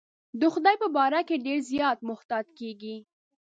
د 0.39 0.41
خدای 0.53 0.75
په 0.83 0.87
باره 0.95 1.19
کې 1.27 1.43
ډېر 1.45 1.59
زیات 1.71 1.97
محتاط 2.09 2.47
کېږي. 2.59 2.95